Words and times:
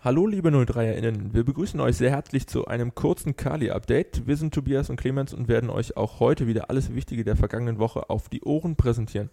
Hallo 0.00 0.28
liebe 0.28 0.50
03erInnen, 0.50 1.34
wir 1.34 1.44
begrüßen 1.44 1.80
euch 1.80 1.96
sehr 1.96 2.12
herzlich 2.12 2.46
zu 2.46 2.68
einem 2.68 2.94
kurzen 2.94 3.34
Kali-Update. 3.34 4.28
Wir 4.28 4.36
sind 4.36 4.54
Tobias 4.54 4.90
und 4.90 4.96
Clemens 4.96 5.34
und 5.34 5.48
werden 5.48 5.70
euch 5.70 5.96
auch 5.96 6.20
heute 6.20 6.46
wieder 6.46 6.70
alles 6.70 6.94
Wichtige 6.94 7.24
der 7.24 7.34
vergangenen 7.34 7.80
Woche 7.80 8.08
auf 8.08 8.28
die 8.28 8.42
Ohren 8.42 8.76
präsentieren. 8.76 9.28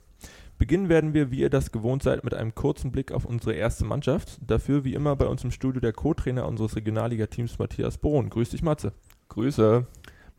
Beginnen 0.57 0.89
werden 0.89 1.13
wir, 1.13 1.29
wie 1.29 1.41
ihr 1.41 1.51
das 1.51 1.71
gewohnt 1.71 2.01
seid, 2.01 2.23
mit 2.23 2.33
einem 2.33 2.55
kurzen 2.55 2.91
Blick 2.91 3.11
auf 3.11 3.25
unsere 3.25 3.53
erste 3.53 3.85
Mannschaft. 3.85 4.39
Dafür 4.41 4.83
wie 4.83 4.95
immer 4.95 5.15
bei 5.15 5.27
uns 5.27 5.43
im 5.43 5.51
Studio 5.51 5.79
der 5.79 5.93
Co-Trainer 5.93 6.47
unseres 6.47 6.75
Regionalliga-Teams 6.75 7.59
Matthias 7.59 7.99
Bohn. 7.99 8.31
Grüß 8.31 8.49
dich 8.49 8.63
Matze. 8.63 8.91
Grüße. 9.29 9.85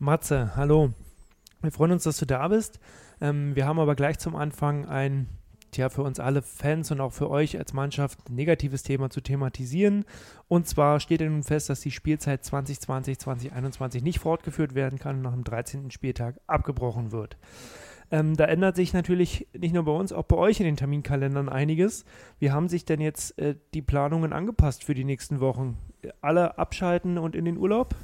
Matze, 0.00 0.56
hallo. 0.56 0.92
Wir 1.62 1.70
freuen 1.70 1.92
uns, 1.92 2.02
dass 2.02 2.18
du 2.18 2.26
da 2.26 2.48
bist. 2.48 2.80
Ähm, 3.20 3.54
wir 3.54 3.64
haben 3.64 3.78
aber 3.78 3.94
gleich 3.94 4.18
zum 4.18 4.34
Anfang 4.34 4.86
ein 4.86 5.28
ja 5.76 5.88
für 5.88 6.02
uns 6.02 6.20
alle 6.20 6.42
Fans 6.42 6.90
und 6.90 7.00
auch 7.00 7.12
für 7.12 7.30
euch 7.30 7.58
als 7.58 7.72
Mannschaft 7.72 8.18
ein 8.28 8.34
negatives 8.34 8.82
Thema 8.82 9.10
zu 9.10 9.20
thematisieren. 9.20 10.04
Und 10.48 10.66
zwar 10.66 11.00
steht 11.00 11.20
nun 11.20 11.42
fest, 11.42 11.70
dass 11.70 11.80
die 11.80 11.90
Spielzeit 11.90 12.44
2020, 12.44 13.18
2021 13.18 14.02
nicht 14.02 14.18
fortgeführt 14.18 14.74
werden 14.74 14.98
kann 14.98 15.16
und 15.16 15.22
nach 15.22 15.32
dem 15.32 15.44
13. 15.44 15.90
Spieltag 15.90 16.40
abgebrochen 16.46 17.12
wird. 17.12 17.36
Ähm, 18.10 18.36
da 18.36 18.44
ändert 18.44 18.76
sich 18.76 18.92
natürlich 18.92 19.48
nicht 19.56 19.74
nur 19.74 19.84
bei 19.84 19.92
uns, 19.92 20.12
auch 20.12 20.24
bei 20.24 20.36
euch 20.36 20.60
in 20.60 20.66
den 20.66 20.76
Terminkalendern 20.76 21.48
einiges. 21.48 22.04
Wie 22.38 22.52
haben 22.52 22.68
sich 22.68 22.84
denn 22.84 23.00
jetzt 23.00 23.38
äh, 23.38 23.56
die 23.74 23.82
Planungen 23.82 24.32
angepasst 24.32 24.84
für 24.84 24.94
die 24.94 25.04
nächsten 25.04 25.40
Wochen? 25.40 25.76
Alle 26.20 26.58
abschalten 26.58 27.18
und 27.18 27.34
in 27.34 27.44
den 27.44 27.56
Urlaub? 27.56 27.96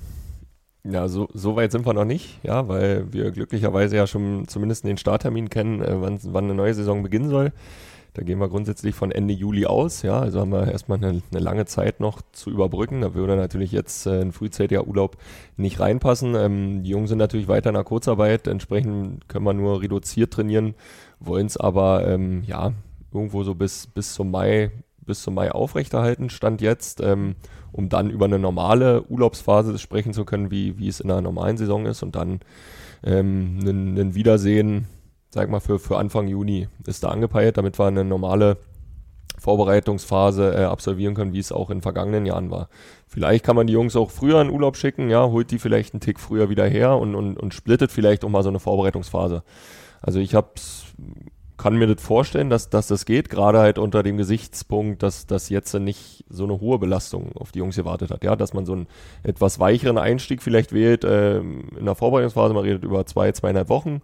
Ja, 0.84 1.06
so, 1.06 1.28
so 1.32 1.54
weit 1.54 1.70
sind 1.70 1.86
wir 1.86 1.94
noch 1.94 2.04
nicht, 2.04 2.40
ja, 2.42 2.66
weil 2.66 3.12
wir 3.12 3.30
glücklicherweise 3.30 3.96
ja 3.96 4.08
schon 4.08 4.48
zumindest 4.48 4.84
den 4.84 4.96
Starttermin 4.96 5.48
kennen, 5.48 5.80
äh, 5.80 6.00
wann, 6.00 6.18
wann 6.24 6.44
eine 6.44 6.54
neue 6.54 6.74
Saison 6.74 7.04
beginnen 7.04 7.28
soll. 7.28 7.52
Da 8.14 8.22
gehen 8.22 8.40
wir 8.40 8.48
grundsätzlich 8.48 8.94
von 8.94 9.10
Ende 9.12 9.32
Juli 9.32 9.64
aus, 9.64 10.02
ja, 10.02 10.18
also 10.18 10.40
haben 10.40 10.50
wir 10.50 10.70
erstmal 10.70 10.98
eine, 10.98 11.22
eine 11.30 11.40
lange 11.40 11.66
Zeit 11.66 12.00
noch 12.00 12.20
zu 12.32 12.50
überbrücken. 12.50 13.00
Da 13.00 13.14
würde 13.14 13.36
natürlich 13.36 13.70
jetzt 13.70 14.06
äh, 14.06 14.20
ein 14.20 14.32
frühzeitiger 14.32 14.86
Urlaub 14.86 15.16
nicht 15.56 15.78
reinpassen. 15.78 16.34
Ähm, 16.34 16.82
die 16.82 16.90
Jungs 16.90 17.08
sind 17.10 17.18
natürlich 17.18 17.48
weiter 17.48 17.70
in 17.70 17.74
der 17.74 17.84
Kurzarbeit, 17.84 18.48
entsprechend 18.48 19.28
können 19.28 19.44
wir 19.44 19.54
nur 19.54 19.80
reduziert 19.80 20.32
trainieren, 20.32 20.74
wollen 21.20 21.46
es 21.46 21.56
aber 21.56 22.06
ähm, 22.08 22.42
ja 22.44 22.72
irgendwo 23.12 23.44
so 23.44 23.54
bis, 23.54 23.86
bis 23.86 24.14
zum 24.14 24.32
Mai 24.32 24.72
bis 25.04 25.22
zum 25.22 25.34
Mai 25.34 25.50
aufrechterhalten, 25.50 26.30
stand 26.30 26.60
jetzt, 26.60 27.00
ähm, 27.00 27.36
um 27.72 27.88
dann 27.88 28.10
über 28.10 28.26
eine 28.26 28.38
normale 28.38 29.02
Urlaubsphase 29.02 29.78
sprechen 29.78 30.12
zu 30.12 30.24
können, 30.24 30.50
wie, 30.50 30.78
wie 30.78 30.88
es 30.88 31.00
in 31.00 31.10
einer 31.10 31.20
normalen 31.20 31.56
Saison 31.56 31.86
ist 31.86 32.02
und 32.02 32.16
dann 32.16 32.40
ähm, 33.04 33.58
ein, 33.62 33.98
ein 33.98 34.14
Wiedersehen, 34.14 34.86
sag 35.30 35.50
mal, 35.50 35.60
für, 35.60 35.78
für 35.78 35.98
Anfang 35.98 36.28
Juni 36.28 36.68
ist 36.86 37.02
da 37.04 37.08
angepeilt, 37.08 37.56
damit 37.56 37.78
wir 37.78 37.86
eine 37.86 38.04
normale 38.04 38.58
Vorbereitungsphase 39.38 40.54
äh, 40.54 40.64
absolvieren 40.64 41.14
können, 41.14 41.32
wie 41.32 41.40
es 41.40 41.50
auch 41.50 41.70
in 41.70 41.82
vergangenen 41.82 42.26
Jahren 42.26 42.50
war. 42.50 42.68
Vielleicht 43.08 43.44
kann 43.44 43.56
man 43.56 43.66
die 43.66 43.72
Jungs 43.72 43.96
auch 43.96 44.10
früher 44.10 44.40
in 44.40 44.50
Urlaub 44.50 44.76
schicken, 44.76 45.10
ja, 45.10 45.26
holt 45.26 45.50
die 45.50 45.58
vielleicht 45.58 45.94
einen 45.94 46.00
Tick 46.00 46.20
früher 46.20 46.48
wieder 46.48 46.66
her 46.66 46.96
und, 46.96 47.16
und, 47.16 47.36
und 47.36 47.52
splittet 47.52 47.90
vielleicht 47.90 48.24
auch 48.24 48.28
mal 48.28 48.44
so 48.44 48.50
eine 48.50 48.60
Vorbereitungsphase. 48.60 49.42
Also 50.00 50.20
ich 50.20 50.34
habe 50.34 50.50
kann 51.62 51.76
mir 51.76 51.86
das 51.86 52.02
vorstellen, 52.02 52.50
dass, 52.50 52.70
dass 52.70 52.88
das 52.88 53.04
geht, 53.04 53.30
gerade 53.30 53.60
halt 53.60 53.78
unter 53.78 54.02
dem 54.02 54.16
Gesichtspunkt, 54.16 55.04
dass 55.04 55.28
das 55.28 55.48
jetzt 55.48 55.72
nicht 55.74 56.24
so 56.28 56.42
eine 56.42 56.58
hohe 56.58 56.80
Belastung 56.80 57.30
auf 57.36 57.52
die 57.52 57.60
Jungs 57.60 57.76
gewartet 57.76 58.10
hat. 58.10 58.24
Ja, 58.24 58.34
dass 58.34 58.52
man 58.52 58.66
so 58.66 58.72
einen 58.72 58.88
etwas 59.22 59.60
weicheren 59.60 59.96
Einstieg 59.96 60.42
vielleicht 60.42 60.72
wählt 60.72 61.04
äh, 61.04 61.38
in 61.38 61.84
der 61.84 61.94
Vorbereitungsphase, 61.94 62.52
man 62.52 62.64
redet 62.64 62.82
über 62.82 63.06
zwei, 63.06 63.30
zweieinhalb 63.30 63.68
Wochen, 63.68 64.02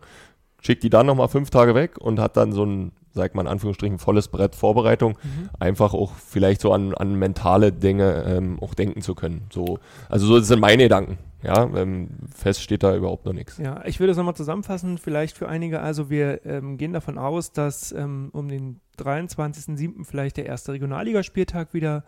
schickt 0.60 0.84
die 0.84 0.88
dann 0.88 1.06
nochmal 1.06 1.26
fünf 1.26 1.50
Tage 1.50 1.74
weg 1.74 1.98
und 1.98 2.20
hat 2.20 2.36
dann 2.36 2.52
so 2.52 2.64
ein, 2.64 2.92
sag 3.12 3.34
mal 3.34 3.42
in 3.42 3.48
Anführungsstrichen, 3.48 3.98
volles 3.98 4.28
Brett 4.28 4.54
Vorbereitung, 4.54 5.18
mhm. 5.20 5.50
einfach 5.58 5.94
auch 5.94 6.12
vielleicht 6.12 6.60
so 6.60 6.72
an, 6.72 6.94
an 6.94 7.16
mentale 7.16 7.72
Dinge 7.72 8.22
ähm, 8.24 8.58
auch 8.60 8.74
denken 8.74 9.02
zu 9.02 9.16
können. 9.16 9.48
So, 9.52 9.80
also 10.08 10.28
so 10.28 10.38
sind 10.38 10.60
meine 10.60 10.84
Gedanken. 10.84 11.18
Ja, 11.42 11.64
ähm, 11.76 12.08
fest 12.34 12.62
steht 12.62 12.82
da 12.82 12.96
überhaupt 12.96 13.24
noch 13.24 13.32
nichts. 13.32 13.58
Ja, 13.58 13.84
ich 13.84 14.00
würde 14.00 14.10
es 14.10 14.16
nochmal 14.16 14.34
zusammenfassen, 14.34 14.98
vielleicht 14.98 15.36
für 15.36 15.48
einige. 15.48 15.80
Also 15.80 16.10
wir 16.10 16.44
ähm, 16.44 16.78
gehen 16.78 16.92
davon 16.92 17.16
aus, 17.16 17.52
dass 17.52 17.92
ähm, 17.92 18.30
um 18.32 18.48
den 18.48 18.80
23.07. 18.98 20.04
vielleicht 20.04 20.36
der 20.36 20.46
erste 20.46 20.72
Regionalligaspieltag 20.72 21.74
wieder 21.74 22.04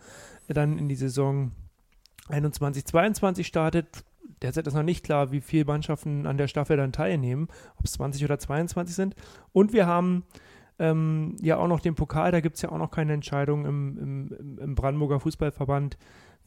dann 0.49 0.77
in 0.77 0.89
die 0.89 0.95
Saison 0.95 1.51
21-22 2.29 3.45
startet. 3.45 4.03
Derzeit 4.41 4.67
ist 4.67 4.73
noch 4.73 4.83
nicht 4.83 5.05
klar, 5.05 5.31
wie 5.31 5.39
viele 5.39 5.65
Mannschaften 5.65 6.27
an 6.27 6.37
der 6.37 6.47
Staffel 6.47 6.75
dann 6.75 6.91
teilnehmen, 6.91 7.47
ob 7.77 7.85
es 7.85 7.93
20 7.93 8.25
oder 8.25 8.37
22 8.37 8.95
sind. 8.95 9.15
Und 9.53 9.71
wir 9.71 9.85
haben 9.85 10.25
ähm, 10.79 11.37
ja 11.41 11.57
auch 11.57 11.67
noch 11.67 11.79
den 11.79 11.95
Pokal, 11.95 12.31
da 12.31 12.41
gibt 12.41 12.55
es 12.55 12.63
ja 12.63 12.71
auch 12.71 12.77
noch 12.77 12.91
keine 12.91 13.13
Entscheidung 13.13 13.65
im, 13.65 13.97
im, 13.97 14.59
im 14.59 14.75
Brandenburger 14.75 15.19
Fußballverband 15.19 15.97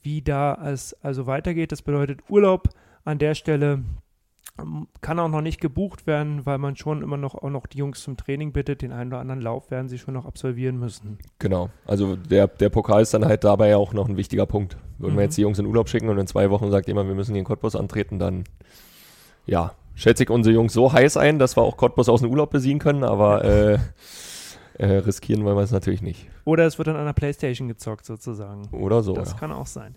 wie 0.04 0.22
da 0.22 0.54
es 0.70 0.94
also 1.02 1.26
weitergeht. 1.26 1.72
Das 1.72 1.82
bedeutet 1.82 2.20
Urlaub 2.28 2.68
an 3.04 3.18
der 3.18 3.34
Stelle 3.34 3.82
ähm, 4.60 4.86
kann 5.00 5.18
auch 5.18 5.28
noch 5.28 5.40
nicht 5.40 5.60
gebucht 5.60 6.06
werden, 6.06 6.46
weil 6.46 6.58
man 6.58 6.76
schon 6.76 7.02
immer 7.02 7.16
noch 7.16 7.34
auch 7.34 7.50
noch 7.50 7.66
die 7.66 7.78
Jungs 7.78 8.02
zum 8.02 8.16
Training 8.16 8.52
bittet. 8.52 8.82
Den 8.82 8.92
einen 8.92 9.10
oder 9.10 9.20
anderen 9.20 9.40
Lauf 9.40 9.70
werden 9.70 9.88
sie 9.88 9.98
schon 9.98 10.14
noch 10.14 10.26
absolvieren 10.26 10.78
müssen. 10.78 11.18
Genau. 11.40 11.70
Also 11.86 12.14
der, 12.14 12.46
der 12.46 12.68
Pokal 12.68 13.02
ist 13.02 13.14
dann 13.14 13.24
halt 13.24 13.42
dabei 13.42 13.70
ja 13.70 13.78
auch 13.78 13.92
noch 13.92 14.08
ein 14.08 14.16
wichtiger 14.16 14.46
Punkt. 14.46 14.76
Würden 14.98 15.14
mhm. 15.14 15.18
wir 15.18 15.24
jetzt 15.24 15.36
die 15.36 15.42
Jungs 15.42 15.58
in 15.58 15.66
Urlaub 15.66 15.88
schicken 15.88 16.08
und 16.08 16.18
in 16.18 16.28
zwei 16.28 16.50
Wochen 16.50 16.70
sagt 16.70 16.86
jemand, 16.86 17.08
wir 17.08 17.16
müssen 17.16 17.34
gegen 17.34 17.44
Cottbus 17.44 17.74
antreten, 17.74 18.20
dann 18.20 18.44
ja, 19.44 19.72
schätze 19.96 20.22
ich 20.22 20.30
unsere 20.30 20.54
Jungs 20.54 20.72
so 20.72 20.92
heiß 20.92 21.16
ein, 21.16 21.38
dass 21.38 21.56
wir 21.56 21.62
auch 21.62 21.76
Cottbus 21.76 22.08
aus 22.08 22.20
dem 22.20 22.30
Urlaub 22.30 22.50
besiegen 22.50 22.78
können, 22.78 23.02
aber 23.02 23.44
äh, 23.44 23.78
äh, 24.78 24.86
riskieren 24.86 25.44
wollen 25.44 25.56
wir 25.56 25.62
es 25.62 25.70
natürlich 25.70 26.02
nicht. 26.02 26.28
Oder 26.44 26.66
es 26.66 26.78
wird 26.78 26.88
an 26.88 26.96
einer 26.96 27.12
Playstation 27.12 27.68
gezockt 27.68 28.04
sozusagen. 28.04 28.68
Oder 28.72 29.02
so. 29.02 29.12
Das 29.14 29.32
ja. 29.32 29.38
kann 29.38 29.52
auch 29.52 29.66
sein. 29.66 29.94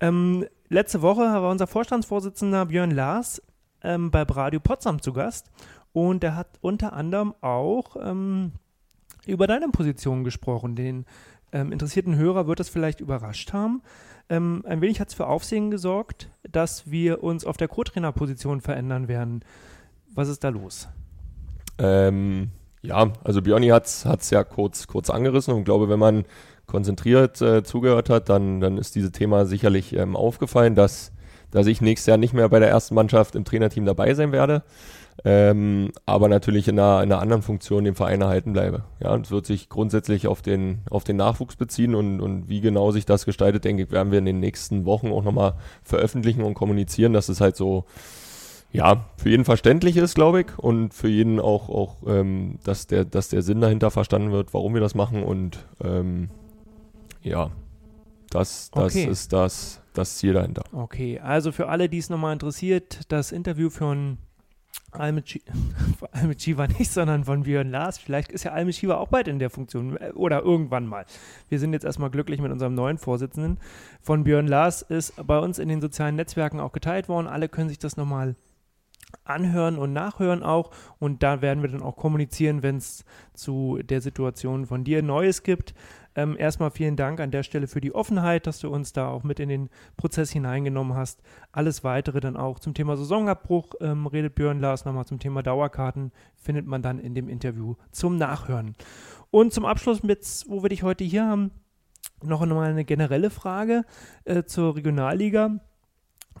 Ähm, 0.00 0.46
letzte 0.68 1.02
Woche 1.02 1.22
war 1.22 1.50
unser 1.50 1.66
Vorstandsvorsitzender 1.66 2.66
Björn 2.66 2.90
Lars 2.90 3.42
ähm, 3.82 4.10
bei 4.10 4.22
Radio 4.22 4.60
Potsdam 4.60 5.00
zu 5.02 5.12
Gast 5.12 5.50
und 5.92 6.22
er 6.22 6.36
hat 6.36 6.58
unter 6.60 6.92
anderem 6.92 7.34
auch 7.40 7.96
ähm, 8.00 8.52
über 9.26 9.46
deine 9.46 9.68
Position 9.68 10.24
gesprochen. 10.24 10.76
Den 10.76 11.04
ähm, 11.52 11.72
interessierten 11.72 12.16
Hörer 12.16 12.46
wird 12.46 12.60
das 12.60 12.68
vielleicht 12.68 13.00
überrascht 13.00 13.52
haben. 13.52 13.82
Ähm, 14.28 14.62
ein 14.66 14.80
wenig 14.80 15.00
hat 15.00 15.08
es 15.08 15.14
für 15.14 15.26
Aufsehen 15.26 15.70
gesorgt, 15.70 16.30
dass 16.42 16.90
wir 16.90 17.22
uns 17.22 17.44
auf 17.44 17.56
der 17.56 17.68
Co-Trainer-Position 17.68 18.60
verändern 18.60 19.08
werden. 19.08 19.44
Was 20.14 20.28
ist 20.28 20.44
da 20.44 20.50
los? 20.50 20.88
Ähm, 21.78 22.50
ja, 22.82 23.12
also 23.24 23.42
Björni 23.42 23.68
hat 23.68 23.86
es 23.86 24.30
ja 24.30 24.44
kurz, 24.44 24.86
kurz 24.86 25.10
angerissen 25.10 25.54
und 25.54 25.64
glaube, 25.64 25.88
wenn 25.88 25.98
man 25.98 26.24
konzentriert 26.66 27.40
äh, 27.40 27.64
zugehört 27.64 28.10
hat, 28.10 28.28
dann, 28.28 28.60
dann 28.60 28.78
ist 28.78 28.94
dieses 28.94 29.12
Thema 29.12 29.46
sicherlich 29.46 29.94
ähm, 29.94 30.14
aufgefallen, 30.14 30.74
dass, 30.74 31.12
dass 31.50 31.66
ich 31.66 31.80
nächstes 31.80 32.06
Jahr 32.06 32.18
nicht 32.18 32.34
mehr 32.34 32.48
bei 32.48 32.60
der 32.60 32.68
ersten 32.68 32.94
Mannschaft 32.94 33.34
im 33.34 33.44
Trainerteam 33.44 33.86
dabei 33.86 34.14
sein 34.14 34.32
werde, 34.32 34.62
ähm, 35.24 35.90
aber 36.06 36.28
natürlich 36.28 36.68
in 36.68 36.78
einer, 36.78 37.02
in 37.02 37.10
einer 37.10 37.22
anderen 37.22 37.42
Funktion 37.42 37.84
dem 37.84 37.96
Verein 37.96 38.20
erhalten 38.20 38.52
bleibe. 38.52 38.84
Ja, 39.00 39.12
und 39.14 39.26
es 39.26 39.32
wird 39.32 39.46
sich 39.46 39.68
grundsätzlich 39.68 40.28
auf 40.28 40.42
den, 40.42 40.82
auf 40.90 41.04
den 41.04 41.16
Nachwuchs 41.16 41.56
beziehen 41.56 41.94
und, 41.94 42.20
und 42.20 42.48
wie 42.48 42.60
genau 42.60 42.92
sich 42.92 43.06
das 43.06 43.24
gestaltet, 43.24 43.64
denke 43.64 43.84
ich, 43.84 43.90
werden 43.90 44.12
wir 44.12 44.18
in 44.18 44.26
den 44.26 44.38
nächsten 44.38 44.84
Wochen 44.84 45.10
auch 45.10 45.24
nochmal 45.24 45.54
veröffentlichen 45.82 46.42
und 46.42 46.54
kommunizieren, 46.54 47.14
dass 47.14 47.30
es 47.30 47.40
halt 47.40 47.56
so 47.56 47.86
ja, 48.70 49.06
für 49.16 49.30
jeden 49.30 49.44
verständlich 49.44 49.96
ist, 49.96 50.14
glaube 50.14 50.42
ich, 50.42 50.58
und 50.58 50.92
für 50.92 51.08
jeden 51.08 51.40
auch, 51.40 51.68
auch 51.68 51.96
ähm, 52.06 52.58
dass, 52.64 52.86
der, 52.86 53.04
dass 53.04 53.28
der 53.28 53.42
Sinn 53.42 53.60
dahinter 53.60 53.90
verstanden 53.90 54.30
wird, 54.32 54.52
warum 54.52 54.74
wir 54.74 54.80
das 54.80 54.94
machen 54.94 55.22
und 55.22 55.66
ähm, 55.82 56.28
ja, 57.22 57.50
das, 58.30 58.70
das 58.72 58.94
okay. 58.94 59.04
ist 59.04 59.32
das, 59.32 59.80
das 59.94 60.18
Ziel 60.18 60.34
dahinter. 60.34 60.64
Okay, 60.72 61.18
also 61.18 61.50
für 61.50 61.68
alle, 61.68 61.88
die 61.88 61.98
es 61.98 62.10
nochmal 62.10 62.34
interessiert, 62.34 63.00
das 63.08 63.32
Interview 63.32 63.70
von 63.70 64.18
Almut 64.90 65.28
Shiva 66.38 66.66
nicht, 66.66 66.90
sondern 66.90 67.24
von 67.24 67.42
Björn 67.44 67.70
Lars. 67.70 67.98
Vielleicht 67.98 68.32
ist 68.32 68.44
ja 68.44 68.52
Almut 68.52 68.74
Shiva 68.74 68.96
auch 68.96 69.08
bald 69.08 69.28
in 69.28 69.38
der 69.38 69.50
Funktion 69.50 69.96
äh, 69.96 70.12
oder 70.14 70.42
irgendwann 70.42 70.86
mal. 70.86 71.04
Wir 71.48 71.58
sind 71.58 71.72
jetzt 71.72 71.84
erstmal 71.84 72.10
glücklich 72.10 72.40
mit 72.40 72.52
unserem 72.52 72.74
neuen 72.74 72.98
Vorsitzenden. 72.98 73.58
Von 74.02 74.24
Björn 74.24 74.46
Lars 74.46 74.82
ist 74.82 75.14
bei 75.26 75.38
uns 75.38 75.58
in 75.58 75.68
den 75.68 75.80
sozialen 75.80 76.16
Netzwerken 76.16 76.60
auch 76.60 76.72
geteilt 76.72 77.08
worden. 77.08 77.26
Alle 77.26 77.48
können 77.48 77.68
sich 77.68 77.78
das 77.78 77.96
nochmal 77.96 78.34
anhören 79.24 79.78
und 79.78 79.92
nachhören 79.92 80.42
auch. 80.42 80.70
Und 80.98 81.22
da 81.22 81.42
werden 81.42 81.62
wir 81.62 81.70
dann 81.70 81.82
auch 81.82 81.96
kommunizieren, 81.96 82.62
wenn 82.62 82.76
es 82.76 83.04
zu 83.34 83.78
der 83.82 84.00
Situation 84.00 84.66
von 84.66 84.84
dir 84.84 85.02
Neues 85.02 85.42
gibt. 85.42 85.74
Ähm, 86.14 86.36
erstmal 86.38 86.70
vielen 86.70 86.96
Dank 86.96 87.20
an 87.20 87.30
der 87.30 87.42
Stelle 87.42 87.68
für 87.68 87.80
die 87.80 87.94
Offenheit, 87.94 88.46
dass 88.46 88.58
du 88.58 88.68
uns 88.70 88.92
da 88.92 89.08
auch 89.08 89.22
mit 89.22 89.38
in 89.38 89.48
den 89.48 89.70
Prozess 89.96 90.30
hineingenommen 90.30 90.96
hast. 90.96 91.22
Alles 91.52 91.84
weitere 91.84 92.20
dann 92.20 92.36
auch 92.36 92.58
zum 92.58 92.74
Thema 92.74 92.96
Saisonabbruch 92.96 93.74
ähm, 93.80 94.06
redet 94.06 94.34
Björn 94.34 94.58
Lars 94.58 94.84
nochmal 94.84 95.06
zum 95.06 95.20
Thema 95.20 95.42
Dauerkarten, 95.42 96.10
findet 96.36 96.66
man 96.66 96.82
dann 96.82 96.98
in 96.98 97.14
dem 97.14 97.28
Interview 97.28 97.76
zum 97.92 98.16
Nachhören. 98.16 98.74
Und 99.30 99.52
zum 99.52 99.64
Abschluss, 99.64 100.02
mit, 100.02 100.26
wo 100.48 100.62
wir 100.62 100.70
dich 100.70 100.82
heute 100.82 101.04
hier 101.04 101.24
haben, 101.24 101.52
noch 102.22 102.40
einmal 102.40 102.70
eine 102.70 102.84
generelle 102.84 103.30
Frage 103.30 103.84
äh, 104.24 104.42
zur 104.42 104.74
Regionalliga. 104.74 105.60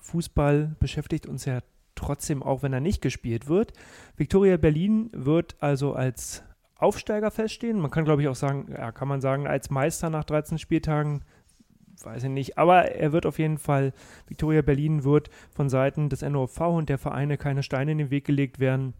Fußball 0.00 0.74
beschäftigt 0.80 1.26
uns 1.26 1.44
ja 1.44 1.60
trotzdem, 1.98 2.42
auch 2.42 2.62
wenn 2.62 2.72
er 2.72 2.80
nicht 2.80 3.02
gespielt 3.02 3.48
wird. 3.48 3.72
Viktoria 4.16 4.56
Berlin 4.56 5.10
wird 5.12 5.56
also 5.60 5.92
als 5.92 6.42
Aufsteiger 6.76 7.30
feststehen. 7.30 7.80
Man 7.80 7.90
kann, 7.90 8.04
glaube 8.04 8.22
ich, 8.22 8.28
auch 8.28 8.36
sagen, 8.36 8.72
ja, 8.72 8.92
kann 8.92 9.08
man 9.08 9.20
sagen, 9.20 9.46
als 9.46 9.70
Meister 9.70 10.10
nach 10.10 10.24
13 10.24 10.58
Spieltagen 10.58 11.22
weiß 12.04 12.24
ich 12.24 12.30
nicht. 12.30 12.58
Aber 12.58 12.92
er 12.92 13.12
wird 13.12 13.26
auf 13.26 13.38
jeden 13.38 13.58
Fall, 13.58 13.92
Victoria 14.28 14.62
Berlin 14.62 15.04
wird 15.04 15.30
von 15.50 15.68
Seiten 15.68 16.08
des 16.08 16.22
NOV 16.22 16.60
und 16.60 16.88
der 16.88 16.98
Vereine 16.98 17.36
keine 17.36 17.62
Steine 17.62 17.92
in 17.92 17.98
den 17.98 18.10
Weg 18.10 18.24
gelegt 18.24 18.60
werden, 18.60 18.94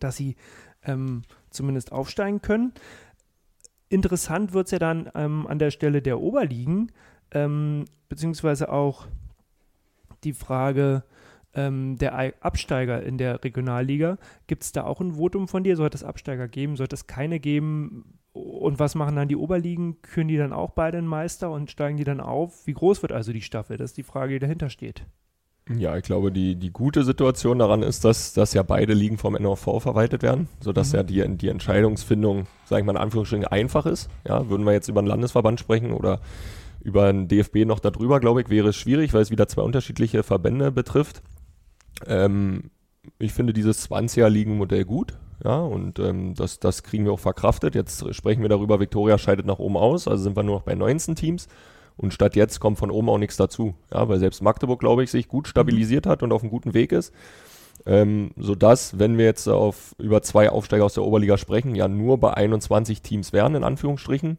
dass 0.00 0.16
sie 0.16 0.36
ähm, 0.84 1.22
zumindest 1.50 1.92
aufsteigen 1.92 2.42
können. 2.42 2.72
Interessant 3.88 4.52
wird 4.52 4.66
es 4.66 4.72
ja 4.72 4.78
dann 4.78 5.10
ähm, 5.14 5.46
an 5.46 5.58
der 5.58 5.70
Stelle 5.70 6.02
der 6.02 6.20
Oberligen, 6.20 6.90
ähm, 7.30 7.84
beziehungsweise 8.08 8.72
auch 8.72 9.06
die 10.24 10.32
Frage 10.32 11.04
ähm, 11.54 11.96
der 11.98 12.34
Absteiger 12.40 13.02
in 13.02 13.18
der 13.18 13.42
Regionalliga. 13.44 14.18
Gibt 14.46 14.62
es 14.62 14.72
da 14.72 14.84
auch 14.84 15.00
ein 15.00 15.12
Votum 15.12 15.48
von 15.48 15.64
dir? 15.64 15.76
Sollte 15.76 15.96
es 15.96 16.04
Absteiger 16.04 16.48
geben? 16.48 16.76
Sollte 16.76 16.94
es 16.94 17.06
keine 17.06 17.40
geben? 17.40 18.18
Und 18.32 18.78
was 18.78 18.94
machen 18.94 19.16
dann 19.16 19.28
die 19.28 19.36
Oberligen? 19.36 20.02
Küren 20.02 20.28
die 20.28 20.36
dann 20.36 20.52
auch 20.52 20.70
beide 20.70 20.98
einen 20.98 21.06
Meister 21.06 21.50
und 21.50 21.70
steigen 21.70 21.96
die 21.96 22.04
dann 22.04 22.20
auf? 22.20 22.66
Wie 22.66 22.74
groß 22.74 23.02
wird 23.02 23.12
also 23.12 23.32
die 23.32 23.42
Staffel? 23.42 23.76
Das 23.76 23.90
ist 23.90 23.96
die 23.96 24.02
Frage, 24.02 24.34
die 24.34 24.40
dahinter 24.40 24.70
steht. 24.70 25.06
Ja, 25.70 25.96
ich 25.96 26.02
glaube, 26.02 26.30
die, 26.30 26.56
die 26.56 26.70
gute 26.70 27.04
Situation 27.04 27.58
daran 27.58 27.82
ist, 27.82 28.04
dass, 28.04 28.34
dass 28.34 28.52
ja 28.52 28.62
beide 28.62 28.92
Ligen 28.92 29.16
vom 29.16 29.32
NOV 29.32 29.82
verwaltet 29.82 30.22
werden, 30.22 30.48
sodass 30.60 30.92
mhm. 30.92 30.96
ja 30.96 31.02
die, 31.04 31.36
die 31.38 31.48
Entscheidungsfindung, 31.48 32.46
sage 32.66 32.80
ich 32.80 32.86
mal 32.86 32.92
in 32.92 32.98
Anführungsstrichen, 32.98 33.46
einfach 33.46 33.86
ist. 33.86 34.10
Ja, 34.28 34.50
würden 34.50 34.66
wir 34.66 34.72
jetzt 34.74 34.88
über 34.88 35.00
einen 35.00 35.08
Landesverband 35.08 35.60
sprechen 35.60 35.92
oder 35.92 36.20
über 36.82 37.06
einen 37.06 37.28
DFB 37.28 37.64
noch 37.64 37.80
darüber, 37.80 38.20
glaube 38.20 38.42
ich, 38.42 38.50
wäre 38.50 38.68
es 38.68 38.76
schwierig, 38.76 39.14
weil 39.14 39.22
es 39.22 39.30
wieder 39.30 39.48
zwei 39.48 39.62
unterschiedliche 39.62 40.22
Verbände 40.22 40.70
betrifft. 40.70 41.22
Ähm, 42.06 42.70
ich 43.18 43.32
finde 43.32 43.52
dieses 43.52 43.90
20er-Ligen-Modell 43.90 44.84
gut. 44.84 45.18
Ja, 45.44 45.58
und 45.60 45.98
ähm, 45.98 46.34
das, 46.34 46.58
das 46.58 46.82
kriegen 46.82 47.04
wir 47.04 47.12
auch 47.12 47.20
verkraftet. 47.20 47.74
Jetzt 47.74 48.14
sprechen 48.14 48.42
wir 48.42 48.48
darüber, 48.48 48.80
Viktoria 48.80 49.18
scheidet 49.18 49.46
nach 49.46 49.58
oben 49.58 49.76
aus, 49.76 50.08
also 50.08 50.22
sind 50.22 50.36
wir 50.36 50.42
nur 50.42 50.56
noch 50.56 50.62
bei 50.62 50.74
19 50.74 51.16
Teams. 51.16 51.48
Und 51.96 52.12
statt 52.12 52.34
jetzt 52.34 52.60
kommt 52.60 52.78
von 52.78 52.90
oben 52.90 53.08
auch 53.08 53.18
nichts 53.18 53.36
dazu. 53.36 53.74
Ja, 53.92 54.08
weil 54.08 54.18
selbst 54.18 54.42
Magdeburg, 54.42 54.80
glaube 54.80 55.04
ich, 55.04 55.10
sich 55.10 55.28
gut 55.28 55.46
stabilisiert 55.46 56.06
hat 56.06 56.22
und 56.22 56.32
auf 56.32 56.42
einem 56.42 56.50
guten 56.50 56.74
Weg 56.74 56.92
ist. 56.92 57.12
Ähm, 57.86 58.30
sodass, 58.36 58.98
wenn 58.98 59.18
wir 59.18 59.26
jetzt 59.26 59.46
auf 59.48 59.94
über 59.98 60.22
zwei 60.22 60.50
Aufsteiger 60.50 60.84
aus 60.84 60.94
der 60.94 61.04
Oberliga 61.04 61.36
sprechen, 61.36 61.74
ja 61.74 61.86
nur 61.86 62.18
bei 62.18 62.34
21 62.34 63.02
Teams 63.02 63.32
wären, 63.32 63.54
in 63.54 63.64
Anführungsstrichen. 63.64 64.38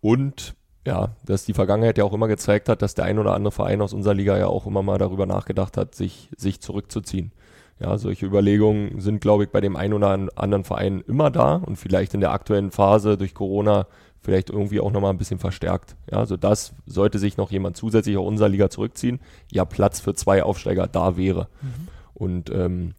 Und 0.00 0.54
ja, 0.86 1.10
dass 1.24 1.44
die 1.44 1.54
Vergangenheit 1.54 1.98
ja 1.98 2.04
auch 2.04 2.12
immer 2.12 2.28
gezeigt 2.28 2.68
hat, 2.68 2.82
dass 2.82 2.94
der 2.94 3.06
ein 3.06 3.18
oder 3.18 3.34
andere 3.34 3.52
Verein 3.52 3.80
aus 3.80 3.94
unserer 3.94 4.14
Liga 4.14 4.36
ja 4.36 4.46
auch 4.46 4.66
immer 4.66 4.82
mal 4.82 4.98
darüber 4.98 5.26
nachgedacht 5.26 5.76
hat, 5.76 5.94
sich, 5.94 6.28
sich 6.36 6.60
zurückzuziehen. 6.60 7.32
Ja, 7.80 7.98
solche 7.98 8.26
Überlegungen 8.26 9.00
sind, 9.00 9.20
glaube 9.20 9.44
ich, 9.44 9.50
bei 9.50 9.60
dem 9.60 9.76
einen 9.76 9.94
oder 9.94 10.10
anderen 10.36 10.64
Verein 10.64 11.02
immer 11.08 11.30
da 11.30 11.56
und 11.56 11.76
vielleicht 11.76 12.14
in 12.14 12.20
der 12.20 12.32
aktuellen 12.32 12.70
Phase 12.70 13.16
durch 13.16 13.34
Corona 13.34 13.86
vielleicht 14.20 14.48
irgendwie 14.48 14.80
auch 14.80 14.92
nochmal 14.92 15.10
ein 15.10 15.18
bisschen 15.18 15.38
verstärkt. 15.38 15.96
Ja, 16.10 16.18
also 16.18 16.36
das 16.36 16.72
sollte 16.86 17.18
sich 17.18 17.36
noch 17.36 17.50
jemand 17.50 17.76
zusätzlich 17.76 18.16
aus 18.16 18.26
unserer 18.26 18.48
Liga 18.48 18.70
zurückziehen, 18.70 19.20
ja 19.50 19.64
Platz 19.64 20.00
für 20.00 20.14
zwei 20.14 20.42
Aufsteiger 20.42 20.86
da 20.86 21.16
wäre. 21.16 21.48
Mhm. 21.60 21.88
Und 22.14 22.50
ähm, 22.50 22.94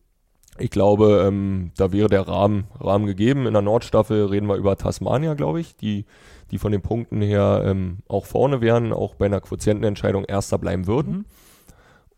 ich 0.57 0.69
glaube, 0.69 1.25
ähm, 1.27 1.71
da 1.77 1.91
wäre 1.91 2.07
der 2.07 2.27
Rahmen, 2.27 2.65
Rahmen 2.79 3.05
gegeben. 3.05 3.45
In 3.45 3.53
der 3.53 3.61
Nordstaffel 3.61 4.25
reden 4.25 4.47
wir 4.47 4.55
über 4.55 4.77
Tasmania, 4.77 5.33
glaube 5.33 5.59
ich, 5.59 5.75
die, 5.75 6.05
die 6.51 6.57
von 6.57 6.71
den 6.71 6.81
Punkten 6.81 7.21
her 7.21 7.63
ähm, 7.65 7.97
auch 8.07 8.25
vorne 8.25 8.61
wären, 8.61 8.93
auch 8.93 9.15
bei 9.15 9.25
einer 9.25 9.41
Quotientenentscheidung 9.41 10.25
erster 10.25 10.57
bleiben 10.57 10.87
würden. 10.87 11.13
Mhm. 11.13 11.25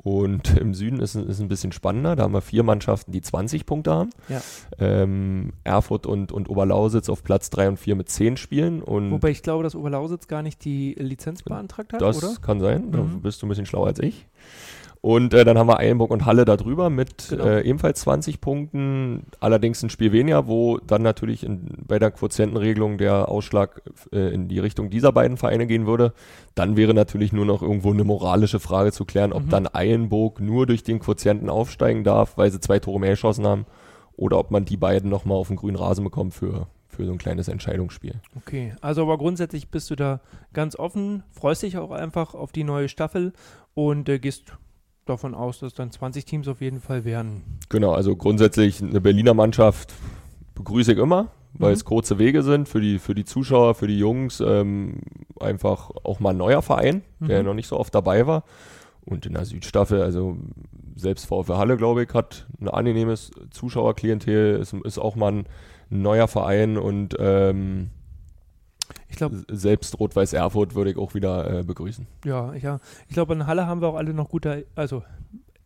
Und 0.08 0.56
im 0.58 0.74
Süden 0.74 1.02
ist 1.02 1.16
es 1.16 1.42
ein 1.42 1.50
bisschen 1.50 1.74
spannender. 1.74 2.16
Da 2.16 2.24
haben 2.24 2.34
wir 2.34 2.42
vier 2.42 2.64
Mannschaften, 2.64 3.12
die 3.12 3.22
20 3.22 3.66
Punkte 3.66 3.92
haben. 3.92 4.12
Ja. 4.30 4.42
Ähm, 4.80 5.52
Erfurt 5.66 6.06
und, 6.06 6.32
und 6.32 6.50
Oberlausitz 6.50 7.10
auf 7.10 7.24
Platz 7.24 7.50
3 7.50 7.70
und 7.70 7.78
4 7.78 7.96
mit 7.96 8.08
10 8.08 8.38
Spielen. 8.38 8.82
Und 8.82 9.12
Wobei 9.12 9.32
ich 9.32 9.42
glaube, 9.42 9.64
dass 9.64 9.76
Oberlausitz 9.76 10.28
gar 10.28 10.44
nicht 10.44 10.64
die 10.64 10.94
Lizenz 10.98 11.44
beantragt 11.44 11.92
hat, 11.92 12.02
das 12.02 12.20
oder? 12.20 12.28
Das 12.28 12.42
kann 12.42 12.62
sein. 12.62 12.86
Mhm. 12.86 12.92
Da 12.92 13.00
bist 13.22 13.42
du 13.42 13.48
ein 13.48 13.50
bisschen 13.50 13.66
schlauer 13.66 13.88
als 13.88 14.00
ich. 14.00 14.28
Und 15.02 15.34
äh, 15.34 15.46
dann 15.46 15.58
haben 15.58 15.68
wir 15.68 15.80
Eilenburg 15.80 16.12
und 16.12 16.26
Halle 16.26 16.46
da 16.46 16.58
drüber 16.58 16.90
mit 16.90 17.30
genau. 17.30 17.46
äh, 17.46 17.62
ebenfalls 17.62 18.02
20 18.02 18.42
Punkten. 18.42 19.26
Allerdings 19.40 19.84
ein 19.84 19.90
Spiel 19.90 20.12
weniger, 20.12 20.48
wo 20.48 20.78
dann 20.80 21.02
natürlich 21.02 21.44
in, 21.44 21.84
bei 21.88 22.00
der 22.00 22.12
Quotientenregelung 22.12 22.98
der 22.98 23.30
Ausschlag 23.30 23.82
äh, 24.12 24.34
in 24.34 24.48
die 24.48 24.60
Richtung 24.60 24.90
dieser 24.90 25.12
beiden 25.12 25.38
Vereine 25.38 25.68
gehen 25.68 25.86
würde. 25.86 26.14
Dann 26.56 26.78
wäre 26.78 26.94
natürlich 26.94 27.32
nur 27.32 27.46
noch 27.46 27.62
irgendwo 27.62 27.92
eine 27.92 28.04
moralische 28.04 28.60
Frage 28.60 28.92
zu 28.92 29.06
klären, 29.06 29.34
ob 29.34 29.46
mhm. 29.46 29.50
dann 29.50 29.70
Eilenburg 29.72 30.40
nur 30.40 30.66
durch 30.66 30.84
den 30.84 31.00
Quotienten 31.00 31.50
aufsteigen 31.50 32.04
darf, 32.04 32.38
weil 32.38 32.52
sie 32.52 32.60
zwei 32.60 32.80
Tore 32.80 33.00
mehr 33.00 33.12
geschossen 33.12 33.46
haben. 33.46 33.66
Oder 34.16 34.40
ob 34.40 34.50
man 34.50 34.66
die 34.66 34.78
beiden 34.78 35.12
nochmal 35.12 35.38
auf 35.38 35.50
den 35.50 35.58
grünen 35.58 35.78
Rasen 35.78 36.04
bekommt 36.04 36.34
für, 36.34 36.68
für 36.88 37.06
so 37.06 37.12
ein 37.12 37.20
kleines 37.20 37.48
Entscheidungsspiel. 37.48 38.16
Okay, 38.36 38.74
also 38.82 39.04
aber 39.04 39.20
grundsätzlich 39.20 39.70
bist 39.70 39.92
du 39.92 39.96
da 39.96 40.22
ganz 40.54 40.76
offen, 40.76 41.24
freust 41.30 41.62
dich 41.62 41.78
auch 41.78 41.92
einfach 41.92 42.34
auf 42.34 42.52
die 42.52 42.64
neue 42.64 42.90
Staffel 42.90 43.34
und 43.76 44.10
äh, 44.10 44.18
gehst 44.18 44.58
davon 45.10 45.34
aus, 45.34 45.60
dass 45.60 45.74
dann 45.74 45.92
20 45.92 46.26
Teams 46.26 46.48
auf 46.48 46.62
jeden 46.62 46.80
Fall 46.80 47.06
werden. 47.06 47.44
Genau, 47.70 47.92
also 47.92 48.16
grundsätzlich 48.16 48.82
eine 48.82 49.02
Berliner 49.02 49.34
Mannschaft 49.34 49.94
begrüße 50.56 50.94
ich 50.94 50.98
immer, 50.98 51.32
weil 51.54 51.70
mhm. 51.70 51.76
es 51.76 51.86
kurze 51.86 52.20
Wege 52.20 52.44
sind 52.44 52.68
für 52.68 52.82
die, 52.82 53.00
für 53.00 53.16
die 53.16 53.26
Zuschauer, 53.26 53.76
für 53.76 53.88
die 53.88 53.98
Jungs. 53.98 54.40
Ähm, 54.40 55.00
einfach 55.40 55.92
auch 56.04 56.20
mal 56.20 56.32
ein 56.32 56.38
neuer 56.38 56.62
Verein, 56.62 57.04
mhm. 57.20 57.28
der 57.28 57.44
noch 57.44 57.54
nicht 57.54 57.68
so 57.68 57.78
oft 57.80 57.94
dabei 57.94 58.28
war. 58.28 58.44
Und 59.06 59.26
in 59.26 59.34
der 59.34 59.46
Südstaffel, 59.46 60.02
also 60.02 60.38
selbst 60.96 61.28
VfL 61.28 61.56
Halle, 61.56 61.78
glaube 61.78 62.04
ich, 62.04 62.14
hat 62.14 62.46
ein 62.60 62.68
angenehmes 62.68 63.32
Zuschauerklientel, 63.52 64.60
ist, 64.60 64.74
ist 64.74 64.98
auch 64.98 65.16
mal 65.16 65.32
ein, 65.32 65.46
ein 65.90 66.02
neuer 66.02 66.28
Verein 66.28 66.78
und 66.78 67.16
ähm, 67.18 67.92
ich 69.18 69.30
glaube, 69.30 69.44
selbst 69.50 70.00
Rot-Weiß 70.00 70.34
Erfurt 70.34 70.76
würde 70.76 70.92
ich 70.92 70.98
auch 70.98 71.16
wieder 71.16 71.60
äh, 71.60 71.64
begrüßen. 71.64 72.06
Ja, 72.24 72.54
ja. 72.54 72.80
Ich 73.08 73.16
glaube, 73.16 73.34
in 73.34 73.48
Halle 73.48 73.66
haben 73.66 73.82
wir 73.82 73.88
auch 73.88 73.96
alle 73.96 74.14
noch 74.14 74.30
gute, 74.30 74.68
also 74.76 75.02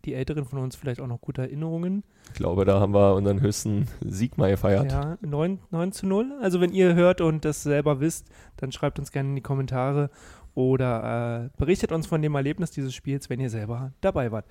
die 0.06 0.14
Älteren 0.14 0.46
von 0.46 0.60
uns 0.60 0.78
vielleicht 0.78 1.02
auch 1.02 1.08
noch 1.08 1.20
gute 1.20 1.42
Erinnerungen. 1.42 2.04
Ich 2.30 2.36
glaube, 2.36 2.64
da 2.64 2.80
haben 2.80 2.94
wir 2.94 3.14
unseren 3.14 3.42
höchsten 3.42 3.90
Sieg 4.00 4.38
mal 4.38 4.50
gefeiert. 4.50 4.90
Ja, 4.90 5.18
9, 5.22 5.60
9 5.70 5.92
zu 5.92 6.08
0. 6.08 6.32
Also 6.42 6.62
wenn 6.62 6.72
ihr 6.72 6.96
hört 6.96 7.20
und 7.20 7.44
das 7.44 7.62
selber 7.64 8.00
wisst, 8.00 8.30
dann 8.56 8.72
schreibt 8.72 9.00
uns 9.00 9.12
gerne 9.12 9.30
in 9.30 9.36
die 9.36 9.42
Kommentare 9.42 10.10
oder 10.56 11.44
äh, 11.46 11.50
berichtet 11.58 11.92
uns 11.92 12.08
von 12.08 12.22
dem 12.22 12.34
Erlebnis 12.34 12.72
dieses 12.72 12.96
Spiels, 12.96 13.30
wenn 13.30 13.42
ihr 13.42 13.50
selber 13.50 13.92
dabei 14.00 14.32
wart. 14.32 14.46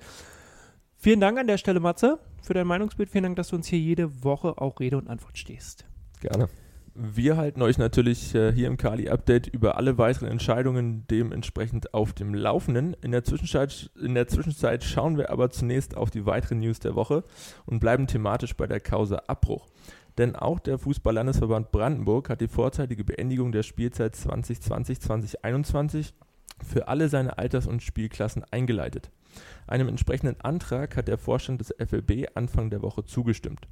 Vielen 0.95 1.19
Dank 1.19 1.39
an 1.39 1.47
der 1.47 1.57
Stelle, 1.57 1.79
Matze, 1.79 2.19
für 2.43 2.53
dein 2.53 2.67
Meinungsbild. 2.67 3.09
Vielen 3.09 3.23
Dank, 3.23 3.35
dass 3.35 3.47
du 3.47 3.55
uns 3.55 3.65
hier 3.65 3.79
jede 3.79 4.23
Woche 4.23 4.59
auch 4.59 4.79
Rede 4.79 4.97
und 4.97 5.09
Antwort 5.09 5.39
stehst. 5.39 5.85
Gerne. 6.19 6.47
Wir 6.93 7.37
halten 7.37 7.61
euch 7.61 7.77
natürlich 7.77 8.35
äh, 8.35 8.51
hier 8.51 8.67
im 8.67 8.75
Kali 8.75 9.07
Update 9.07 9.47
über 9.47 9.77
alle 9.77 9.97
weiteren 9.97 10.27
Entscheidungen 10.27 11.05
dementsprechend 11.09 11.93
auf 11.93 12.11
dem 12.11 12.33
Laufenden. 12.33 12.97
In 13.01 13.11
der, 13.11 13.23
Zwischenzeit, 13.23 13.89
in 14.01 14.13
der 14.13 14.27
Zwischenzeit 14.27 14.83
schauen 14.83 15.17
wir 15.17 15.29
aber 15.29 15.51
zunächst 15.51 15.95
auf 15.95 16.09
die 16.09 16.25
weiteren 16.25 16.59
News 16.59 16.79
der 16.79 16.95
Woche 16.95 17.23
und 17.65 17.79
bleiben 17.79 18.07
thematisch 18.07 18.57
bei 18.57 18.67
der 18.67 18.81
Causa 18.81 19.21
Abbruch. 19.27 19.67
Denn 20.17 20.35
auch 20.35 20.59
der 20.59 20.77
Fußball-Landesverband 20.77 21.71
Brandenburg 21.71 22.29
hat 22.29 22.41
die 22.41 22.49
vorzeitige 22.49 23.05
Beendigung 23.05 23.53
der 23.53 23.63
Spielzeit 23.63 24.15
2020-2021 24.15 26.11
für 26.63 26.87
alle 26.87 27.09
seine 27.09 27.37
Alters- 27.37 27.67
und 27.67 27.83
Spielklassen 27.83 28.43
eingeleitet. 28.51 29.11
Einem 29.67 29.87
entsprechenden 29.87 30.39
Antrag 30.41 30.97
hat 30.97 31.07
der 31.07 31.17
Vorstand 31.17 31.61
des 31.61 31.73
FLB 31.77 32.27
Anfang 32.35 32.69
der 32.69 32.81
Woche 32.81 33.05
zugestimmt. 33.05 33.67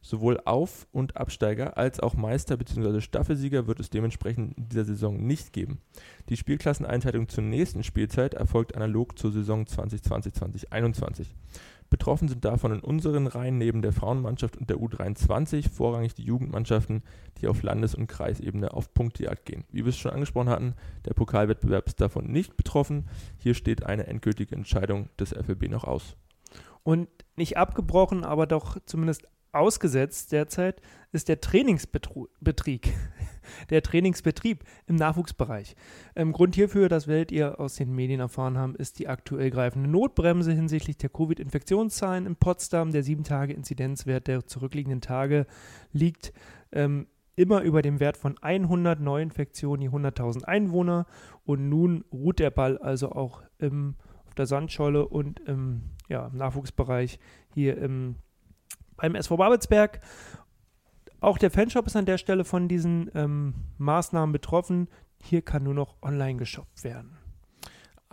Sowohl 0.00 0.40
Auf- 0.44 0.86
und 0.92 1.16
Absteiger 1.16 1.78
als 1.78 2.00
auch 2.00 2.14
Meister 2.14 2.56
bzw. 2.56 3.00
Staffelsieger 3.00 3.66
wird 3.66 3.80
es 3.80 3.90
dementsprechend 3.90 4.58
in 4.58 4.68
dieser 4.68 4.84
Saison 4.84 5.16
nicht 5.24 5.52
geben. 5.52 5.80
Die 6.28 6.36
Spielklasseneinteilung 6.36 7.28
zur 7.28 7.44
nächsten 7.44 7.84
Spielzeit 7.84 8.34
erfolgt 8.34 8.74
analog 8.74 9.18
zur 9.18 9.30
Saison 9.32 9.64
2020-2021. 9.64 11.26
Betroffen 11.94 12.26
sind 12.26 12.44
davon 12.44 12.72
in 12.72 12.80
unseren 12.80 13.28
Reihen 13.28 13.56
neben 13.56 13.80
der 13.80 13.92
Frauenmannschaft 13.92 14.56
und 14.56 14.68
der 14.68 14.78
U23 14.78 15.70
vorrangig 15.70 16.12
die 16.12 16.24
Jugendmannschaften, 16.24 17.04
die 17.40 17.46
auf 17.46 17.62
Landes- 17.62 17.94
und 17.94 18.08
Kreisebene 18.08 18.74
auf 18.74 18.92
Punktejagd 18.92 19.46
gehen. 19.46 19.62
Wie 19.70 19.84
wir 19.84 19.90
es 19.90 19.96
schon 19.96 20.10
angesprochen 20.10 20.48
hatten, 20.48 20.74
der 21.04 21.14
Pokalwettbewerb 21.14 21.86
ist 21.86 22.00
davon 22.00 22.26
nicht 22.26 22.56
betroffen. 22.56 23.04
Hier 23.38 23.54
steht 23.54 23.86
eine 23.86 24.08
endgültige 24.08 24.56
Entscheidung 24.56 25.08
des 25.20 25.34
FLB 25.34 25.68
noch 25.68 25.84
aus. 25.84 26.16
Und 26.82 27.08
nicht 27.36 27.58
abgebrochen, 27.58 28.24
aber 28.24 28.48
doch 28.48 28.76
zumindest 28.86 29.28
ausgesetzt 29.54 30.32
derzeit 30.32 30.80
ist 31.12 31.28
der 31.28 31.40
Trainingsbetrieb 31.40 32.82
der 33.70 33.82
Trainingsbetrieb 33.82 34.64
im 34.86 34.96
Nachwuchsbereich. 34.96 35.76
Ähm, 36.16 36.32
Grund 36.32 36.54
hierfür, 36.54 36.88
das 36.88 37.06
werdet 37.06 37.32
ihr 37.32 37.60
aus 37.60 37.76
den 37.76 37.94
Medien 37.94 38.20
erfahren 38.20 38.58
haben, 38.58 38.74
ist 38.74 38.98
die 38.98 39.08
aktuell 39.08 39.50
greifende 39.50 39.88
Notbremse 39.88 40.52
hinsichtlich 40.52 40.96
der 40.96 41.10
Covid-Infektionszahlen 41.10 42.26
in 42.26 42.36
Potsdam. 42.36 42.92
Der 42.92 43.04
7-Tage-Inzidenzwert 43.04 44.26
der 44.26 44.46
zurückliegenden 44.46 45.00
Tage 45.00 45.46
liegt 45.92 46.32
ähm, 46.72 47.06
immer 47.36 47.62
über 47.62 47.82
dem 47.82 48.00
Wert 48.00 48.16
von 48.16 48.36
100 48.38 49.00
Neuinfektionen 49.00 49.82
je 49.82 49.88
100.000 49.88 50.44
Einwohner. 50.44 51.06
Und 51.44 51.68
nun 51.68 52.04
ruht 52.12 52.38
der 52.38 52.50
Ball 52.50 52.78
also 52.78 53.12
auch 53.12 53.42
im, 53.58 53.96
auf 54.26 54.34
der 54.34 54.46
Sandscholle 54.46 55.06
und 55.06 55.40
im, 55.40 55.82
ja, 56.08 56.26
im 56.26 56.36
Nachwuchsbereich 56.36 57.18
hier 57.52 57.78
im, 57.78 58.16
beim 58.96 59.14
SV 59.14 59.36
Babelsberg. 59.36 60.00
Auch 61.20 61.38
der 61.38 61.50
Fanshop 61.50 61.86
ist 61.86 61.96
an 61.96 62.06
der 62.06 62.18
Stelle 62.18 62.44
von 62.44 62.68
diesen 62.68 63.10
ähm, 63.14 63.54
Maßnahmen 63.78 64.32
betroffen. 64.32 64.88
Hier 65.22 65.42
kann 65.42 65.62
nur 65.62 65.74
noch 65.74 65.96
online 66.02 66.36
geshoppt 66.36 66.84
werden. 66.84 67.16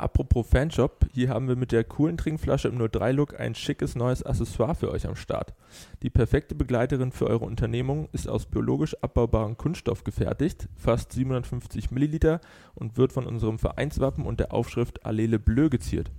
Apropos 0.01 0.47
Fanshop, 0.47 1.05
hier 1.13 1.29
haben 1.29 1.47
wir 1.47 1.55
mit 1.55 1.71
der 1.71 1.83
coolen 1.83 2.17
Trinkflasche 2.17 2.69
im 2.69 2.79
03-Look 2.79 3.39
ein 3.39 3.53
schickes 3.53 3.95
neues 3.95 4.23
Accessoire 4.23 4.73
für 4.73 4.89
euch 4.89 5.05
am 5.05 5.15
Start. 5.15 5.53
Die 6.01 6.09
perfekte 6.09 6.55
Begleiterin 6.55 7.11
für 7.11 7.27
eure 7.27 7.45
Unternehmung 7.45 8.09
ist 8.11 8.27
aus 8.27 8.47
biologisch 8.47 8.95
abbaubarem 9.03 9.57
Kunststoff 9.57 10.03
gefertigt, 10.03 10.69
fast 10.75 11.11
750 11.11 11.91
Milliliter 11.91 12.41
und 12.73 12.97
wird 12.97 13.11
von 13.11 13.27
unserem 13.27 13.59
Vereinswappen 13.59 14.25
und 14.25 14.39
der 14.39 14.53
Aufschrift 14.53 15.05
Allele 15.05 15.37
Bleu 15.37 15.69
geziert. 15.69 16.09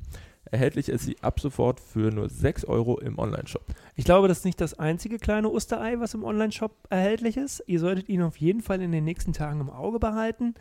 Erhältlich 0.53 0.91
ist 0.91 1.07
sie 1.07 1.17
ab 1.23 1.41
sofort 1.41 1.81
für 1.81 2.11
nur 2.11 2.29
6 2.29 2.67
Euro 2.67 2.99
im 2.99 3.19
Onlineshop. 3.19 3.65
Ich 3.97 4.05
glaube, 4.05 4.29
das 4.29 4.41
ist 4.41 4.45
nicht 4.45 4.61
das 4.61 4.79
einzige 4.79 5.17
kleine 5.17 5.49
Osterei, 5.49 5.99
was 5.99 6.13
im 6.13 6.25
Onlineshop 6.25 6.73
erhältlich 6.91 7.39
ist. 7.39 7.65
Ihr 7.67 7.81
solltet 7.81 8.11
ihn 8.11 8.21
auf 8.21 8.37
jeden 8.37 8.61
Fall 8.61 8.83
in 8.83 8.93
den 8.93 9.03
nächsten 9.03 9.33
Tagen 9.33 9.63
im 9.63 9.71
Auge 9.71 9.99
behalten. 9.99 10.53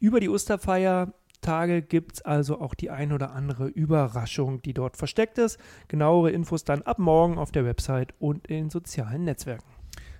Über 0.00 0.18
die 0.18 0.28
Osterfeiertage 0.28 1.82
gibt 1.82 2.14
es 2.14 2.22
also 2.22 2.60
auch 2.60 2.74
die 2.74 2.90
ein 2.90 3.12
oder 3.12 3.30
andere 3.34 3.68
Überraschung, 3.68 4.62
die 4.62 4.74
dort 4.74 4.96
versteckt 4.96 5.38
ist. 5.38 5.60
Genauere 5.86 6.32
Infos 6.32 6.64
dann 6.64 6.82
ab 6.82 6.98
morgen 6.98 7.38
auf 7.38 7.52
der 7.52 7.64
Website 7.64 8.14
und 8.18 8.48
in 8.48 8.68
sozialen 8.68 9.22
Netzwerken. 9.22 9.70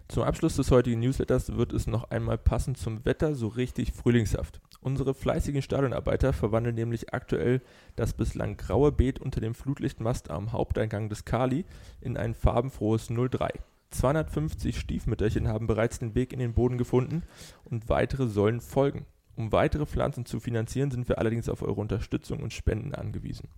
Zum 0.07 0.23
Abschluss 0.23 0.55
des 0.55 0.71
heutigen 0.71 1.01
Newsletters 1.01 1.57
wird 1.57 1.73
es 1.73 1.89
noch 1.89 2.11
einmal 2.11 2.39
passend 2.39 2.79
zum 2.79 3.05
Wetter 3.05 3.35
so 3.35 3.49
richtig 3.49 3.93
frühlingshaft. 3.93 4.61
Unsere 4.87 5.15
fleißigen 5.15 5.63
Stadionarbeiter 5.63 6.33
verwandeln 6.33 6.77
nämlich 6.77 7.13
aktuell 7.13 7.61
das 7.97 8.13
bislang 8.13 8.57
graue 8.57 8.93
Beet 8.93 9.19
unter 9.19 9.41
dem 9.41 9.53
Flutlichtmast 9.53 10.31
am 10.31 10.53
Haupteingang 10.53 11.09
des 11.09 11.25
Kali 11.25 11.65
in 12.01 12.17
ein 12.17 12.35
farbenfrohes 12.35 13.09
03. 13.09 13.49
250 13.91 14.79
Stiefmütterchen 14.79 15.49
haben 15.49 15.67
bereits 15.67 15.99
den 15.99 16.15
Weg 16.15 16.33
in 16.33 16.39
den 16.39 16.55
Boden 16.55 16.79
gefunden 16.79 17.25
und 17.65 17.89
weitere 17.89 18.29
sollen 18.29 18.61
folgen. 18.61 19.07
Um 19.35 19.51
weitere 19.51 19.87
Pflanzen 19.87 20.25
zu 20.25 20.39
finanzieren, 20.39 20.93
sind 20.93 21.09
wir 21.09 21.19
allerdings 21.19 21.49
auf 21.49 21.63
eure 21.63 21.81
Unterstützung 21.81 22.41
und 22.41 22.53
Spenden 22.53 22.95
angewiesen. 22.95 23.49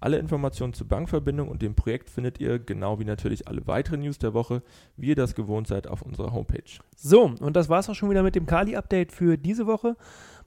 Alle 0.00 0.18
Informationen 0.18 0.72
zur 0.72 0.88
Bankverbindung 0.88 1.48
und 1.48 1.62
dem 1.62 1.74
Projekt 1.74 2.10
findet 2.10 2.40
ihr, 2.40 2.58
genau 2.58 2.98
wie 2.98 3.04
natürlich 3.04 3.48
alle 3.48 3.66
weiteren 3.66 4.00
News 4.00 4.18
der 4.18 4.34
Woche, 4.34 4.62
wie 4.96 5.08
ihr 5.08 5.16
das 5.16 5.34
gewohnt 5.34 5.66
seid, 5.66 5.86
auf 5.86 6.02
unserer 6.02 6.32
Homepage. 6.32 6.80
So, 6.96 7.24
und 7.40 7.56
das 7.56 7.68
war's 7.68 7.88
auch 7.88 7.94
schon 7.94 8.10
wieder 8.10 8.22
mit 8.22 8.34
dem 8.34 8.46
Kali-Update 8.46 9.12
für 9.12 9.36
diese 9.36 9.66
Woche. 9.66 9.96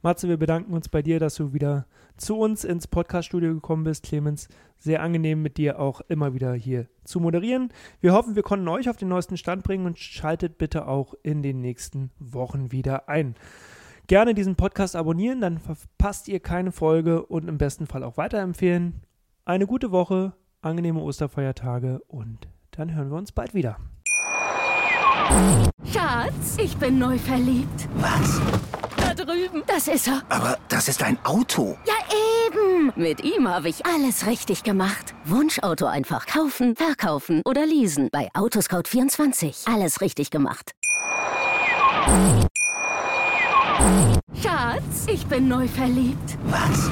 Matze, 0.01 0.29
wir 0.29 0.37
bedanken 0.37 0.73
uns 0.73 0.87
bei 0.87 1.01
dir, 1.01 1.19
dass 1.19 1.35
du 1.35 1.51
wieder 1.53 1.85
zu 2.15 2.37
uns 2.37 2.63
ins 2.63 2.87
Podcast-Studio 2.87 3.53
gekommen 3.53 3.83
bist. 3.83 4.03
Clemens, 4.03 4.47
sehr 4.77 5.01
angenehm 5.01 5.41
mit 5.41 5.57
dir 5.57 5.79
auch 5.79 6.01
immer 6.07 6.33
wieder 6.33 6.53
hier 6.53 6.87
zu 7.03 7.19
moderieren. 7.19 7.73
Wir 7.99 8.13
hoffen, 8.13 8.35
wir 8.35 8.43
konnten 8.43 8.67
euch 8.69 8.89
auf 8.89 8.97
den 8.97 9.09
neuesten 9.09 9.35
Stand 9.35 9.63
bringen 9.63 9.85
und 9.85 9.99
schaltet 9.99 10.57
bitte 10.57 10.87
auch 10.87 11.15
in 11.21 11.43
den 11.43 11.59
nächsten 11.59 12.11
Wochen 12.19 12.71
wieder 12.71 13.09
ein. 13.09 13.35
Gerne 14.07 14.33
diesen 14.33 14.55
Podcast 14.55 14.95
abonnieren, 14.95 15.41
dann 15.41 15.59
verpasst 15.59 16.27
ihr 16.29 16.39
keine 16.39 16.71
Folge 16.71 17.25
und 17.25 17.47
im 17.47 17.57
besten 17.57 17.85
Fall 17.85 18.03
auch 18.03 18.17
weiterempfehlen. 18.17 19.01
Eine 19.49 19.65
gute 19.65 19.91
Woche, 19.91 20.33
angenehme 20.61 20.99
Osterfeiertage 20.99 22.01
und 22.07 22.47
dann 22.69 22.93
hören 22.93 23.09
wir 23.09 23.17
uns 23.17 23.31
bald 23.31 23.55
wieder. 23.55 23.77
Schatz, 25.91 26.57
ich 26.59 26.77
bin 26.77 26.99
neu 26.99 27.17
verliebt. 27.17 27.89
Was? 27.95 28.39
Da 28.95 29.15
drüben. 29.15 29.63
Das 29.65 29.87
ist 29.87 30.07
er. 30.07 30.21
Aber 30.29 30.59
das 30.67 30.87
ist 30.87 31.01
ein 31.01 31.17
Auto. 31.23 31.75
Ja, 31.87 31.95
eben. 32.45 32.93
Mit 32.95 33.23
ihm 33.23 33.47
habe 33.47 33.69
ich 33.69 33.83
alles 33.87 34.27
richtig 34.27 34.61
gemacht. 34.61 35.15
Wunschauto 35.25 35.87
einfach 35.87 36.27
kaufen, 36.27 36.75
verkaufen 36.75 37.41
oder 37.43 37.65
leasen. 37.65 38.09
Bei 38.11 38.29
Autoscout24. 38.35 39.67
Alles 39.73 40.01
richtig 40.01 40.29
gemacht. 40.29 40.75
Schatz, 44.43 45.07
ich 45.11 45.25
bin 45.25 45.47
neu 45.47 45.67
verliebt. 45.67 46.37
Was? 46.43 46.91